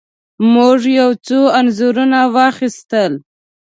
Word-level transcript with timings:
موږ 0.53 0.79
یو 0.99 1.09
څو 1.27 1.39
انځورونه 1.59 2.19
واخیستل. 2.35 3.13